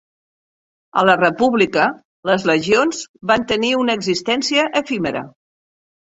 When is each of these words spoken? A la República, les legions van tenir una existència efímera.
A 0.99 1.01
la 1.09 1.15
República, 1.17 1.83
les 2.29 2.45
legions 2.51 3.01
van 3.33 3.45
tenir 3.51 3.69
una 3.81 3.97
existència 4.01 4.65
efímera. 4.81 5.23